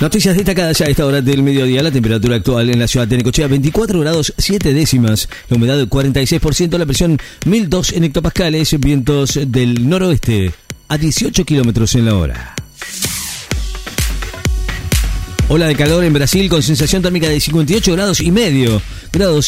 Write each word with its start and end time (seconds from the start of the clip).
Noticias 0.00 0.36
destacadas 0.36 0.80
a 0.80 0.86
esta 0.86 1.04
hora 1.04 1.20
del 1.20 1.42
mediodía. 1.42 1.82
La 1.82 1.90
temperatura 1.90 2.36
actual 2.36 2.70
en 2.70 2.78
la 2.78 2.86
ciudad 2.86 3.08
de 3.08 3.16
Necochea 3.16 3.48
24 3.48 3.98
grados 3.98 4.32
7 4.38 4.72
décimas. 4.72 5.28
La 5.48 5.56
humedad 5.56 5.76
46%, 5.88 6.78
la 6.78 6.86
presión 6.86 7.18
1002 7.44 7.94
en 7.94 8.04
hectopascales, 8.04 8.78
vientos 8.78 9.40
del 9.48 9.88
noroeste 9.88 10.52
a 10.86 10.98
18 10.98 11.44
kilómetros 11.44 11.96
en 11.96 12.04
la 12.04 12.14
hora. 12.14 12.54
Ola 15.48 15.66
de 15.66 15.74
calor 15.74 16.04
en 16.04 16.12
Brasil 16.12 16.48
con 16.48 16.62
sensación 16.62 17.02
térmica 17.02 17.28
de 17.28 17.40
58 17.40 17.92
grados 17.94 18.20
y 18.20 18.30
medio 18.30 18.80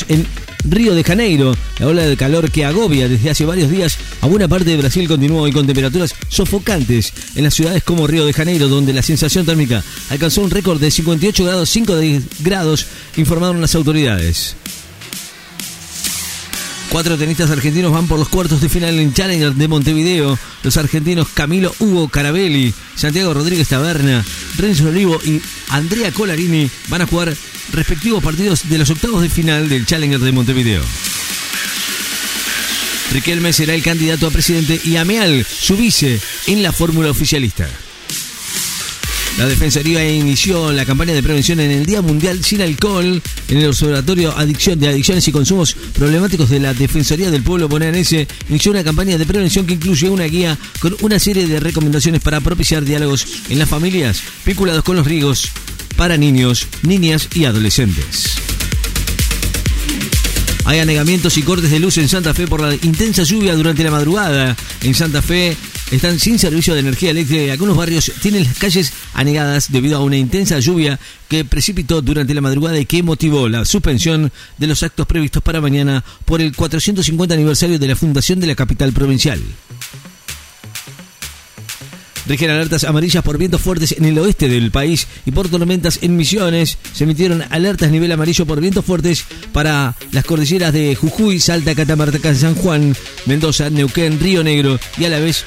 en 0.09 0.27
Río 0.65 0.97
de 0.97 1.05
Janeiro. 1.05 1.55
La 1.79 1.87
ola 1.87 2.03
de 2.03 2.17
calor 2.17 2.51
que 2.51 2.65
agobia 2.65 3.09
desde 3.09 3.31
hace 3.31 3.45
varios 3.45 3.71
días 3.71 3.97
a 4.21 4.27
buena 4.27 4.49
parte 4.49 4.69
de 4.69 4.77
Brasil 4.77 5.07
continúa 5.07 5.43
hoy 5.43 5.53
con 5.53 5.65
temperaturas 5.65 6.13
sofocantes 6.29 7.13
en 7.37 7.45
las 7.45 7.55
ciudades 7.55 7.85
como 7.85 8.09
Río 8.09 8.27
de 8.27 8.33
Janeiro, 8.33 8.67
donde 8.67 8.93
la 8.93 9.03
sensación 9.03 9.47
térmica 9.47 9.85
alcanzó 10.09 10.43
un 10.43 10.51
récord 10.51 10.81
de 10.81 10.91
58 10.91 11.45
grados 11.45 11.71
5 11.71 11.95
grados, 12.41 12.87
informaron 13.17 13.61
las 13.61 13.77
autoridades. 13.77 14.57
Cuatro 16.91 17.17
tenistas 17.17 17.53
argentinos 17.53 17.93
van 17.93 18.09
por 18.09 18.19
los 18.19 18.29
cuartos 18.29 18.61
de 18.61 18.69
final 18.69 18.99
en 18.99 19.15
Challenger 19.15 19.55
de 19.55 19.69
Montevideo. 19.69 20.37
Los 20.65 20.77
argentinos 20.77 21.29
Camilo 21.33 21.73
Hugo 21.79 22.09
Carabelli, 22.09 22.75
Santiago 22.97 23.33
Rodríguez 23.33 23.69
Taberna, 23.69 24.25
Renzo 24.57 24.89
Olivo 24.89 25.21
y 25.25 25.41
Andrea 25.71 26.13
Colarini 26.13 26.71
van 26.89 27.03
a 27.03 27.07
jugar 27.07 27.37
respectivos 27.73 28.23
partidos 28.23 28.69
de 28.69 28.79
los 28.79 28.91
octavos 28.91 29.23
de 29.23 29.31
final 29.31 29.69
del 29.69 29.87
Challenger 29.87 30.21
de 30.21 30.33
Montevideo. 30.33 30.83
Riquelme 33.13 33.53
será 33.53 33.75
el 33.75 33.83
candidato 33.83 34.27
a 34.27 34.31
presidente 34.31 34.81
y 34.85 34.97
Ameal 34.97 35.45
su 35.45 35.77
vice 35.77 36.21
en 36.47 36.63
la 36.63 36.73
fórmula 36.73 37.11
oficialista. 37.11 37.69
La 39.39 39.47
Defensoría 39.47 40.07
inició 40.11 40.73
la 40.73 40.85
campaña 40.85 41.15
de 41.15 41.23
prevención 41.23 41.61
en 41.61 41.71
el 41.71 41.87
Día 41.87 42.03
Mundial 42.03 42.45
sin 42.45 42.61
Alcohol 42.61 43.23
en 43.49 43.57
el 43.57 43.69
Observatorio 43.69 44.37
Adicción, 44.37 44.79
de 44.79 44.89
Adicciones 44.89 45.27
y 45.29 45.33
Consumos 45.33 45.75
Problemáticos 45.95 46.51
de 46.51 46.61
la 46.61 46.75
Defensoría 46.75 47.31
del 47.31 47.43
Pueblo 47.43 47.69
bonaerense. 47.69 48.29
Inició 48.49 48.73
una 48.73 48.85
campaña 48.85 49.17
de 49.17 49.27
prevención 49.27 49.67
que 49.67 49.75
incluye 49.75 50.11
una 50.11 50.25
guía 50.25 50.59
con 50.81 50.95
una 51.01 51.19
serie 51.19 51.47
de 51.47 51.61
recomendaciones 51.61 52.21
para 52.21 52.41
propiciar 52.41 52.85
diálogos 52.85 53.27
en 53.49 53.59
las 53.59 53.69
familias 53.69 54.23
vinculados 54.45 54.85
con 54.85 54.97
los 54.97 55.07
riesgos 55.07 55.51
para 55.97 56.17
niños, 56.17 56.67
niñas 56.83 57.29
y 57.35 57.45
adolescentes. 57.45 58.41
Hay 60.65 60.79
anegamientos 60.79 61.37
y 61.39 61.43
cortes 61.43 61.71
de 61.71 61.81
luz 61.81 61.99
en 61.99 62.09
Santa 62.09 62.35
Fe 62.35 62.47
por 62.47 62.61
la 62.61 62.75
intensa 62.75 63.23
lluvia 63.23 63.57
durante 63.57 63.83
la 63.83 63.91
madrugada. 63.91 64.57
En 64.83 64.95
Santa 64.95 65.23
Fe 65.23 65.57
están 65.91 66.19
sin 66.19 66.39
servicio 66.39 66.75
de 66.75 66.81
energía 66.81 67.11
eléctrica 67.11 67.43
y 67.43 67.51
algunos 67.51 67.77
barrios 67.77 68.13
tienen 68.23 68.45
las 68.45 68.57
calles 68.59 68.93
anegadas 69.15 69.73
debido 69.73 69.99
a 69.99 70.05
una 70.05 70.17
intensa 70.17 70.59
lluvia 70.59 70.99
que 71.29 71.45
precipitó 71.45 72.03
durante 72.03 72.35
la 72.35 72.41
madrugada 72.41 72.79
y 72.79 72.87
que 72.87 73.03
motivó 73.03 73.49
la 73.49 73.65
suspensión 73.65 74.33
de 74.59 74.67
los 74.67 74.83
actos 74.83 75.07
previstos 75.07 75.43
para 75.43 75.61
mañana 75.61 76.05
por 76.25 76.41
el 76.41 76.55
450 76.55 77.35
aniversario 77.35 77.79
de 77.79 77.89
la 77.89 77.97
fundación 77.97 78.41
de 78.41 78.47
la 78.47 78.55
capital 78.55 78.93
provincial. 78.93 79.41
Rigen 82.31 82.51
alertas 82.51 82.85
amarillas 82.85 83.25
por 83.25 83.39
vientos 83.39 83.61
fuertes 83.61 83.91
en 83.91 84.05
el 84.05 84.17
oeste 84.17 84.49
del 84.49 84.71
país 84.71 85.09
y 85.27 85.33
por 85.33 85.49
tormentas 85.49 85.99
en 86.03 86.17
Misiones. 86.17 86.79
Se 86.93 87.03
emitieron 87.03 87.43
alertas 87.51 87.91
nivel 87.91 88.13
amarillo 88.13 88.47
por 88.47 88.61
vientos 88.61 88.85
fuertes 88.85 89.25
para 89.53 89.97
las 90.13 90.25
cordilleras 90.25 90.73
de 90.73 90.95
Jujuy, 90.95 91.41
Salta, 91.41 91.75
Catamarca, 91.75 92.33
San 92.37 92.55
Juan, 92.55 92.95
Mendoza, 93.27 93.69
Neuquén, 93.69 94.21
Río 94.21 94.45
Negro 94.45 94.79
y 94.97 95.07
a 95.07 95.09
la 95.09 95.19
vez 95.19 95.45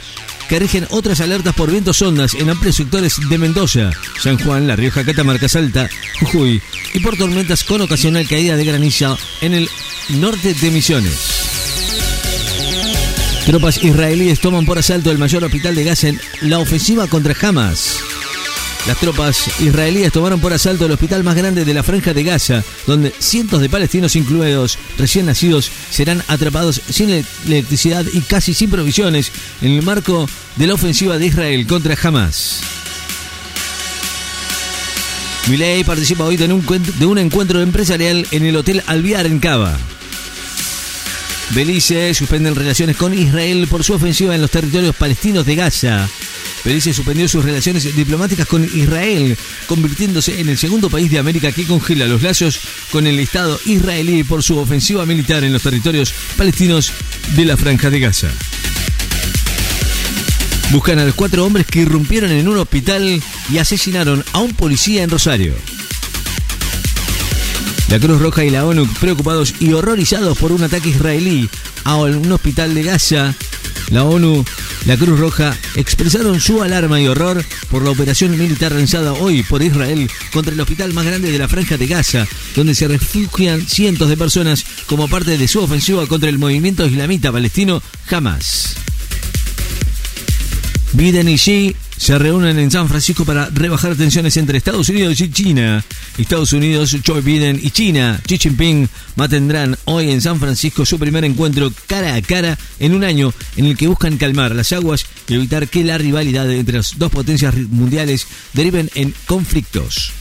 que 0.47 0.59
rigen 0.59 0.87
otras 0.89 1.21
alertas 1.21 1.53
por 1.55 1.71
vientos 1.71 2.01
ondas 2.01 2.33
en 2.33 2.49
amplios 2.49 2.75
sectores 2.75 3.17
de 3.29 3.37
Mendoza, 3.37 3.91
San 4.21 4.37
Juan, 4.39 4.67
La 4.67 4.75
Rioja, 4.75 5.03
Catamarca, 5.03 5.47
Salta, 5.47 5.89
Jujuy 6.19 6.61
y 6.93 6.99
por 6.99 7.17
tormentas 7.17 7.63
con 7.63 7.81
ocasional 7.81 8.27
caída 8.27 8.55
de 8.55 8.65
granizo 8.65 9.17
en 9.41 9.53
el 9.53 9.69
norte 10.09 10.53
de 10.53 10.71
Misiones. 10.71 11.43
Tropas 13.45 13.83
israelíes 13.83 14.39
toman 14.39 14.65
por 14.65 14.77
asalto 14.77 15.11
el 15.11 15.17
mayor 15.17 15.43
hospital 15.43 15.75
de 15.75 15.83
Gaza 15.83 16.07
en 16.07 16.19
la 16.41 16.59
ofensiva 16.59 17.07
contra 17.07 17.35
Hamas. 17.41 18.12
Las 18.87 18.97
tropas 18.97 19.61
israelíes 19.61 20.11
tomaron 20.11 20.41
por 20.41 20.51
asalto 20.51 20.85
el 20.85 20.91
hospital 20.91 21.23
más 21.23 21.35
grande 21.35 21.63
de 21.63 21.73
la 21.73 21.83
franja 21.83 22.13
de 22.13 22.23
Gaza, 22.23 22.63
donde 22.85 23.13
cientos 23.17 23.61
de 23.61 23.69
palestinos, 23.69 24.17
incluidos 24.17 24.77
recién 24.97 25.25
nacidos, 25.25 25.71
serán 25.89 26.21
atrapados 26.27 26.81
sin 26.89 27.09
electricidad 27.47 28.05
y 28.11 28.19
casi 28.21 28.53
sin 28.53 28.69
provisiones 28.69 29.31
en 29.61 29.71
el 29.71 29.83
marco 29.83 30.27
de 30.57 30.67
la 30.67 30.73
ofensiva 30.73 31.17
de 31.17 31.27
Israel 31.27 31.65
contra 31.65 31.97
Hamas. 32.01 32.59
Milei 35.47 35.83
participa 35.85 36.25
hoy 36.25 36.35
de 36.35 36.51
un, 36.51 36.65
de 36.99 37.05
un 37.05 37.17
encuentro 37.17 37.61
empresarial 37.61 38.27
en 38.31 38.45
el 38.45 38.55
Hotel 38.57 38.83
Alviar 38.87 39.25
en 39.25 39.39
Cava. 39.39 39.77
Belice 41.51 42.13
suspende 42.13 42.53
relaciones 42.53 42.97
con 42.97 43.13
Israel 43.13 43.67
por 43.69 43.83
su 43.83 43.93
ofensiva 43.93 44.35
en 44.35 44.41
los 44.41 44.51
territorios 44.51 44.95
palestinos 44.95 45.45
de 45.45 45.55
Gaza. 45.55 46.09
Belice 46.63 46.93
suspendió 46.93 47.27
sus 47.27 47.43
relaciones 47.43 47.95
diplomáticas 47.95 48.47
con 48.47 48.63
Israel, 48.63 49.37
convirtiéndose 49.67 50.39
en 50.39 50.49
el 50.49 50.57
segundo 50.57 50.89
país 50.89 51.11
de 51.11 51.19
América 51.19 51.51
que 51.51 51.65
congela 51.65 52.07
los 52.07 52.21
lazos 52.21 52.59
con 52.91 53.05
el 53.05 53.19
Estado 53.19 53.59
israelí 53.65 54.23
por 54.23 54.43
su 54.43 54.57
ofensiva 54.57 55.05
militar 55.05 55.43
en 55.43 55.51
los 55.51 55.61
territorios 55.61 56.13
palestinos 56.37 56.91
de 57.35 57.45
la 57.45 57.57
Franja 57.57 57.89
de 57.89 57.99
Gaza. 57.99 58.29
Buscan 60.71 60.99
a 60.99 61.05
los 61.05 61.15
cuatro 61.15 61.45
hombres 61.45 61.67
que 61.67 61.81
irrumpieron 61.81 62.31
en 62.31 62.47
un 62.47 62.57
hospital 62.57 63.21
y 63.51 63.57
asesinaron 63.57 64.23
a 64.31 64.39
un 64.39 64.53
policía 64.53 65.03
en 65.03 65.09
Rosario. 65.09 65.53
La 67.89 67.99
Cruz 67.99 68.19
Roja 68.19 68.43
y 68.43 68.49
la 68.49 68.65
ONU 68.65 68.87
preocupados 68.99 69.53
y 69.59 69.73
horrorizados 69.73 70.35
por 70.37 70.51
un 70.51 70.63
ataque 70.63 70.89
israelí 70.89 71.47
a 71.83 71.97
un 71.97 72.31
hospital 72.31 72.73
de 72.73 72.81
Gaza. 72.81 73.35
La 73.91 74.03
ONU, 74.03 74.43
la 74.85 74.97
Cruz 74.97 75.19
Roja 75.19 75.57
expresaron 75.75 76.39
su 76.39 76.61
alarma 76.61 76.99
y 76.99 77.07
horror 77.07 77.43
por 77.69 77.83
la 77.83 77.91
operación 77.91 78.37
militar 78.37 78.71
realizada 78.71 79.13
hoy 79.13 79.43
por 79.43 79.61
Israel 79.61 80.09
contra 80.31 80.53
el 80.53 80.59
hospital 80.59 80.93
más 80.93 81.05
grande 81.05 81.31
de 81.31 81.39
la 81.39 81.47
franja 81.47 81.77
de 81.77 81.87
Gaza, 81.87 82.27
donde 82.55 82.75
se 82.75 82.87
refugian 82.87 83.65
cientos 83.67 84.09
de 84.09 84.17
personas 84.17 84.65
como 84.87 85.07
parte 85.07 85.37
de 85.37 85.47
su 85.47 85.61
ofensiva 85.61 86.05
contra 86.07 86.29
el 86.29 86.37
movimiento 86.37 86.85
islamita 86.85 87.31
palestino 87.31 87.81
Hamas. 88.09 88.75
Biden 90.93 91.29
y 91.29 91.37
Xi 91.37 91.75
se 92.03 92.19
reúnen 92.19 92.59
en 92.59 92.69
San 92.69 92.89
Francisco 92.89 93.23
para 93.23 93.45
rebajar 93.45 93.95
tensiones 93.95 94.35
entre 94.35 94.57
Estados 94.57 94.89
Unidos 94.89 95.21
y 95.21 95.31
China. 95.31 95.85
Estados 96.17 96.51
Unidos, 96.51 96.97
Joe 97.07 97.21
Biden 97.21 97.57
y 97.63 97.71
China, 97.71 98.19
Xi 98.27 98.37
Jinping, 98.39 98.89
mantendrán 99.15 99.77
hoy 99.85 100.11
en 100.11 100.19
San 100.19 100.37
Francisco 100.37 100.85
su 100.85 100.99
primer 100.99 101.23
encuentro 101.23 101.71
cara 101.87 102.13
a 102.15 102.21
cara 102.21 102.59
en 102.79 102.93
un 102.93 103.05
año 103.05 103.33
en 103.55 103.67
el 103.67 103.77
que 103.77 103.87
buscan 103.87 104.17
calmar 104.17 104.53
las 104.53 104.73
aguas 104.73 105.05
y 105.29 105.35
evitar 105.35 105.69
que 105.69 105.85
la 105.85 105.97
rivalidad 105.97 106.51
entre 106.51 106.75
las 106.75 106.99
dos 106.99 107.09
potencias 107.09 107.55
mundiales 107.55 108.27
deriven 108.51 108.89
en 108.95 109.13
conflictos. 109.25 110.11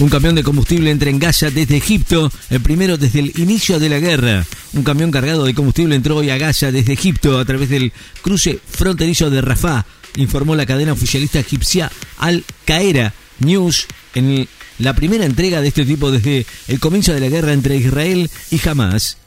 Un 0.00 0.08
camión 0.08 0.34
de 0.34 0.42
combustible 0.42 0.90
entra 0.90 1.10
en 1.10 1.20
Gaza 1.20 1.48
desde 1.50 1.76
Egipto, 1.76 2.32
el 2.50 2.60
primero 2.60 2.96
desde 2.96 3.20
el 3.20 3.38
inicio 3.38 3.78
de 3.78 3.88
la 3.88 4.00
guerra. 4.00 4.44
Un 4.74 4.84
camión 4.84 5.10
cargado 5.10 5.44
de 5.44 5.54
combustible 5.54 5.94
entró 5.94 6.16
hoy 6.16 6.30
a 6.30 6.38
Gaza 6.38 6.72
desde 6.72 6.94
Egipto 6.94 7.38
a 7.38 7.44
través 7.44 7.68
del 7.68 7.92
cruce 8.22 8.58
fronterizo 8.64 9.28
de 9.28 9.42
Rafah, 9.42 9.84
informó 10.16 10.56
la 10.56 10.64
cadena 10.64 10.92
oficialista 10.92 11.40
egipcia 11.40 11.90
Al 12.18 12.44
Qaeda 12.64 13.12
News 13.40 13.86
en 14.14 14.48
la 14.78 14.94
primera 14.94 15.26
entrega 15.26 15.60
de 15.60 15.68
este 15.68 15.84
tipo 15.84 16.10
desde 16.10 16.46
el 16.68 16.80
comienzo 16.80 17.12
de 17.12 17.20
la 17.20 17.28
guerra 17.28 17.52
entre 17.52 17.76
Israel 17.76 18.30
y 18.50 18.66
Hamas. 18.66 19.18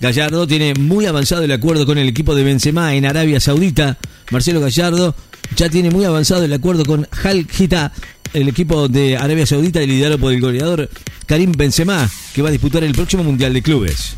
Gallardo 0.00 0.46
tiene 0.46 0.74
muy 0.74 1.06
avanzado 1.06 1.42
el 1.42 1.52
acuerdo 1.52 1.84
con 1.84 1.98
el 1.98 2.08
equipo 2.08 2.34
de 2.34 2.44
Benzema 2.44 2.94
en 2.94 3.04
Arabia 3.04 3.40
Saudita. 3.40 3.98
Marcelo 4.30 4.60
Gallardo 4.60 5.14
ya 5.58 5.68
tiene 5.68 5.90
muy 5.90 6.04
avanzado 6.04 6.44
el 6.44 6.52
acuerdo 6.52 6.84
con 6.84 7.08
Al 7.24 7.40
Hita 7.58 7.92
el 8.32 8.48
equipo 8.48 8.86
de 8.86 9.16
Arabia 9.16 9.44
Saudita 9.44 9.80
liderado 9.80 10.16
por 10.16 10.32
el 10.32 10.40
goleador 10.40 10.88
Karim 11.26 11.50
Benzema, 11.50 12.08
que 12.32 12.42
va 12.42 12.48
a 12.50 12.52
disputar 12.52 12.84
el 12.84 12.92
próximo 12.92 13.24
Mundial 13.24 13.52
de 13.52 13.62
Clubes. 13.62 14.14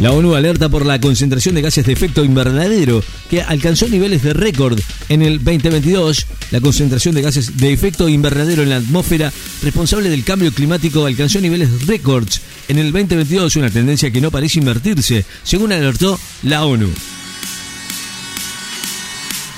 La 0.00 0.12
ONU 0.12 0.34
alerta 0.34 0.70
por 0.70 0.86
la 0.86 0.98
concentración 0.98 1.54
de 1.54 1.60
gases 1.60 1.84
de 1.84 1.92
efecto 1.92 2.24
invernadero 2.24 3.04
que 3.28 3.42
alcanzó 3.42 3.86
niveles 3.86 4.22
de 4.22 4.32
récord 4.32 4.80
en 5.10 5.20
el 5.20 5.44
2022. 5.44 6.26
La 6.52 6.60
concentración 6.62 7.14
de 7.14 7.20
gases 7.20 7.58
de 7.58 7.70
efecto 7.70 8.08
invernadero 8.08 8.62
en 8.62 8.70
la 8.70 8.76
atmósfera 8.76 9.30
responsable 9.62 10.08
del 10.08 10.24
cambio 10.24 10.52
climático 10.52 11.04
alcanzó 11.04 11.38
niveles 11.38 11.86
récords 11.86 12.40
en 12.68 12.78
el 12.78 12.92
2022, 12.92 13.56
una 13.56 13.68
tendencia 13.68 14.10
que 14.10 14.22
no 14.22 14.30
parece 14.30 14.60
invertirse, 14.60 15.26
según 15.42 15.70
alertó 15.70 16.18
la 16.44 16.64
ONU. 16.64 16.88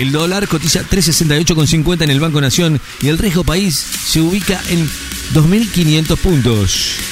El 0.01 0.11
dólar 0.11 0.49
cotiza 0.49 0.83
368,50 0.83 2.03
en 2.03 2.11
el 2.11 2.19
Banco 2.19 2.41
Nación 2.41 2.81
y 3.01 3.07
el 3.07 3.19
riesgo 3.19 3.45
país 3.45 3.77
se 3.77 4.21
ubica 4.21 4.61
en 4.71 4.89
2.500 5.35 6.17
puntos. 6.17 7.12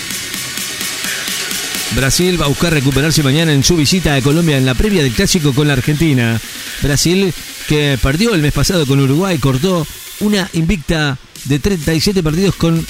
Brasil 1.95 2.41
va 2.41 2.45
a 2.45 2.49
buscar 2.49 2.73
recuperarse 2.73 3.23
mañana 3.23 3.53
en 3.53 3.65
su 3.65 3.77
visita 3.77 4.15
a 4.15 4.23
Colombia 4.23 4.57
en 4.57 4.65
la 4.65 4.75
previa 4.75 5.03
del 5.03 5.13
clásico 5.13 5.53
con 5.53 5.67
la 5.67 5.75
Argentina. 5.75 6.41
Brasil 6.83 7.35
que 7.69 7.99
perdió 8.01 8.35
el 8.35 8.43
mes 8.43 8.53
pasado 8.53 8.87
con 8.87 9.01
Uruguay, 9.01 9.39
cortó 9.39 9.87
una 10.21 10.49
invicta 10.53 11.19
de 11.45 11.59
37 11.59 12.23
partidos 12.23 12.55
con, 12.55 12.85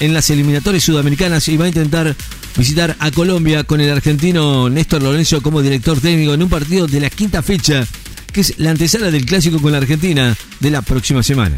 en 0.00 0.14
las 0.14 0.28
eliminatorias 0.30 0.84
sudamericanas 0.84 1.48
y 1.48 1.56
va 1.56 1.64
a 1.64 1.68
intentar 1.68 2.14
visitar 2.56 2.96
a 2.98 3.10
Colombia 3.10 3.64
con 3.64 3.80
el 3.80 3.90
argentino 3.90 4.68
Néstor 4.68 5.02
Lorenzo 5.02 5.42
como 5.42 5.62
director 5.62 6.00
técnico 6.00 6.34
en 6.34 6.42
un 6.42 6.48
partido 6.48 6.86
de 6.86 7.00
la 7.00 7.10
quinta 7.10 7.42
fecha, 7.42 7.86
que 8.32 8.42
es 8.42 8.58
la 8.58 8.70
antesala 8.70 9.10
del 9.10 9.24
clásico 9.24 9.60
con 9.60 9.72
la 9.72 9.78
Argentina 9.78 10.36
de 10.60 10.70
la 10.70 10.82
próxima 10.82 11.22
semana. 11.22 11.54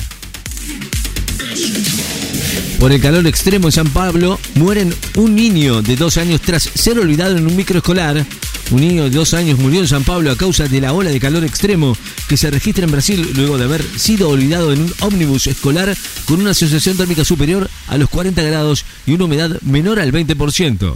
Por 2.85 2.93
el 2.93 3.01
calor 3.01 3.27
extremo 3.27 3.69
en 3.69 3.73
San 3.73 3.89
Pablo, 3.89 4.39
mueren 4.57 4.95
un 5.17 5.35
niño 5.35 5.81
de 5.81 5.97
dos 5.97 6.19
años 6.19 6.43
tras 6.43 6.65
ser 6.65 6.99
olvidado 6.99 7.39
en 7.39 7.47
un 7.47 7.57
microescolar. 7.57 8.27
Un 8.73 8.81
niño 8.83 9.05
de 9.05 9.09
dos 9.09 9.33
años 9.33 9.59
murió 9.59 9.81
en 9.81 9.89
San 9.89 10.05
Pablo 10.05 10.31
a 10.31 10.37
causa 10.37 10.69
de 10.69 10.83
la 10.83 10.93
ola 10.93 11.09
de 11.09 11.19
calor 11.19 11.45
extremo 11.45 11.97
que 12.29 12.37
se 12.37 12.51
registra 12.51 12.85
en 12.85 12.91
Brasil 12.91 13.27
luego 13.37 13.57
de 13.57 13.65
haber 13.65 13.83
sido 13.99 14.29
olvidado 14.29 14.71
en 14.71 14.83
un 14.83 14.93
ómnibus 15.01 15.47
escolar 15.47 15.97
con 16.27 16.43
una 16.43 16.53
sensación 16.53 16.99
térmica 16.99 17.25
superior 17.25 17.71
a 17.89 17.97
los 17.97 18.11
40 18.11 18.43
grados 18.43 18.85
y 19.07 19.15
una 19.15 19.25
humedad 19.25 19.59
menor 19.63 19.99
al 19.99 20.13
20%. 20.13 20.95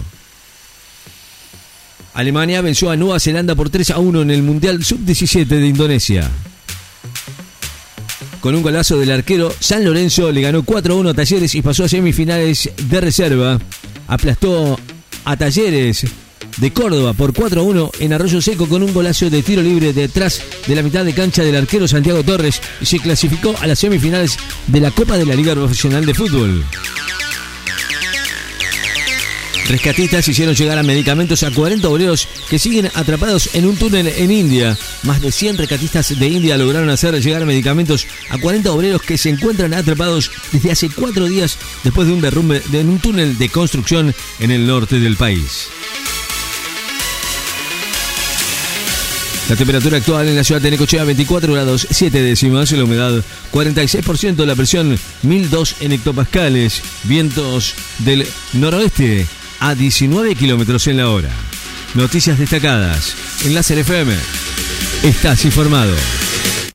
Alemania 2.12 2.60
venció 2.60 2.90
a 2.90 2.96
Nueva 2.96 3.18
Zelanda 3.18 3.54
por 3.54 3.70
3 3.70 3.92
a 3.92 3.98
1 3.98 4.20
en 4.20 4.30
el 4.30 4.42
Mundial 4.42 4.84
Sub-17 4.84 5.46
de 5.46 5.66
Indonesia. 5.66 6.30
Con 8.48 8.54
un 8.54 8.62
golazo 8.62 8.98
del 8.98 9.10
arquero, 9.10 9.52
San 9.60 9.84
Lorenzo 9.84 10.32
le 10.32 10.40
ganó 10.40 10.62
4-1 10.62 11.10
a 11.10 11.12
Talleres 11.12 11.54
y 11.54 11.60
pasó 11.60 11.84
a 11.84 11.88
semifinales 11.90 12.70
de 12.88 12.98
reserva. 13.02 13.58
Aplastó 14.06 14.80
a 15.26 15.36
Talleres 15.36 16.06
de 16.56 16.72
Córdoba 16.72 17.12
por 17.12 17.34
4-1 17.34 17.90
en 17.98 18.14
Arroyo 18.14 18.40
Seco 18.40 18.66
con 18.66 18.82
un 18.82 18.94
golazo 18.94 19.28
de 19.28 19.42
tiro 19.42 19.60
libre 19.60 19.92
detrás 19.92 20.40
de 20.66 20.74
la 20.74 20.82
mitad 20.82 21.04
de 21.04 21.12
cancha 21.12 21.42
del 21.42 21.56
arquero 21.56 21.86
Santiago 21.86 22.22
Torres 22.22 22.62
y 22.80 22.86
se 22.86 23.00
clasificó 23.00 23.54
a 23.60 23.66
las 23.66 23.80
semifinales 23.80 24.38
de 24.66 24.80
la 24.80 24.92
Copa 24.92 25.18
de 25.18 25.26
la 25.26 25.34
Liga 25.34 25.52
Profesional 25.52 26.06
de 26.06 26.14
Fútbol. 26.14 26.64
Rescatistas 29.68 30.26
hicieron 30.26 30.54
llegar 30.54 30.78
a 30.78 30.82
medicamentos 30.82 31.42
a 31.42 31.50
40 31.50 31.86
obreros 31.90 32.26
que 32.48 32.58
siguen 32.58 32.90
atrapados 32.94 33.54
en 33.54 33.66
un 33.66 33.76
túnel 33.76 34.08
en 34.08 34.30
India. 34.30 34.78
Más 35.02 35.20
de 35.20 35.30
100 35.30 35.58
rescatistas 35.58 36.18
de 36.18 36.26
India 36.26 36.56
lograron 36.56 36.88
hacer 36.88 37.14
llegar 37.20 37.44
medicamentos 37.44 38.06
a 38.30 38.38
40 38.38 38.72
obreros 38.72 39.02
que 39.02 39.18
se 39.18 39.28
encuentran 39.28 39.74
atrapados 39.74 40.30
desde 40.52 40.72
hace 40.72 40.88
cuatro 40.88 41.26
días 41.26 41.58
después 41.84 42.08
de 42.08 42.14
un 42.14 42.22
derrumbe 42.22 42.62
en 42.72 42.88
un 42.88 42.98
túnel 42.98 43.36
de 43.36 43.50
construcción 43.50 44.14
en 44.40 44.50
el 44.50 44.66
norte 44.66 45.00
del 45.00 45.16
país. 45.16 45.68
La 49.50 49.56
temperatura 49.56 49.98
actual 49.98 50.28
en 50.28 50.36
la 50.36 50.44
ciudad 50.44 50.62
de 50.62 50.70
Necochea 50.70 51.04
24 51.04 51.52
grados 51.52 51.86
7 51.90 52.22
décimas, 52.22 52.72
la 52.72 52.84
humedad 52.84 53.22
46%, 53.52 54.46
la 54.46 54.56
presión 54.56 54.98
1002 55.22 55.76
en 55.80 55.92
hectopascales, 55.92 56.82
vientos 57.04 57.74
del 57.98 58.26
noroeste 58.54 59.26
a 59.60 59.74
19 59.74 60.34
kilómetros 60.34 60.86
en 60.86 60.98
la 60.98 61.08
hora. 61.08 61.30
Noticias 61.94 62.38
destacadas 62.38 63.14
en 63.44 63.54
la 63.54 63.60
FM. 63.60 64.14
Estás 65.02 65.44
informado. 65.44 65.94